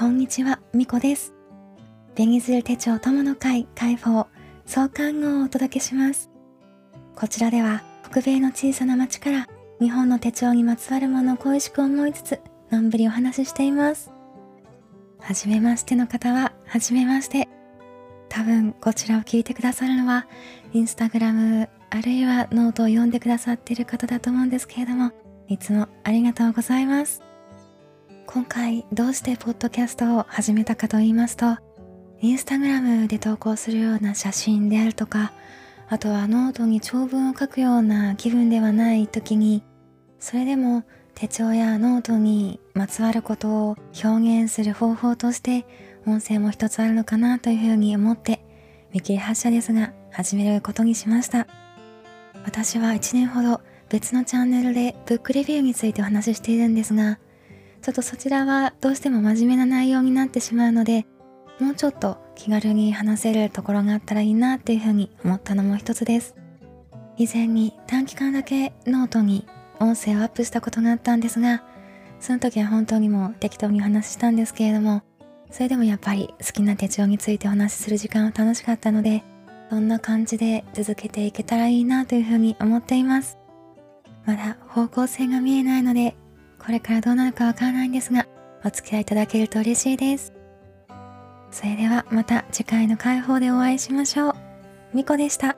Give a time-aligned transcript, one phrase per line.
[0.00, 1.34] こんにちは、みこです。
[2.14, 4.28] ベニズル手帳友の会解放
[4.64, 6.30] 創刊号をお届けします。
[7.14, 9.46] こちらでは北米の小さな町から
[9.78, 12.40] 日本の手帳にまつわるものを恋しく思いつつ、
[12.70, 14.10] のんびりお話ししています。
[15.18, 17.50] はじめましての方は、はじめまして。
[18.30, 20.26] 多分こちらを聞いてくださるのは、
[20.72, 25.12] インスタグラムあるいはノートを読んでくださっている方だと思うんですけれども、
[25.48, 27.22] いつもありがとうございます。
[28.32, 31.56] 今回どうしてポッドキャストを始めたかと言いますと、
[32.20, 35.32] インスタグラムで投稿するような写真であるとか、
[35.88, 39.64] あとはノートに長文を書くような気分ではない時に、
[40.20, 40.84] それでも
[41.16, 45.66] 手帳やノートにまつわることを表現する方法として
[46.06, 48.44] 音声も一つあるのかなというふうに思って
[48.92, 51.48] 見切り発車ですが始めることにしました。
[52.44, 57.18] 私は1年ほど別のチャンネルでブックレビューについてお話ししているんですが
[57.82, 61.06] ちょっとそちらはどうしても真面目な内容になってしまうので、
[61.58, 66.34] もうちょっと気軽に話せるところがあったらいいなっていうふうに思ったのも一つです。
[67.16, 69.46] 以前に短期間だけノートに
[69.78, 71.62] 音声をアップしたことがあったんですが、
[72.18, 75.02] その時は本当にもう適当にお話ししたんですけれども、
[75.50, 79.24] それでもやっぱり好きな手帳についてお話しする時間は楽しかったので、
[79.70, 83.38] そんな感じで続けていけたらいいなというふうに思っています。
[84.26, 86.14] まだ方向性が見えないので
[86.64, 88.26] これからどうなるかわからないんですが、
[88.64, 90.32] お付き合いいただけると嬉しいです。
[91.50, 94.34] それではまた次回の解放でお会いしましょう。
[94.94, 95.56] みこでした。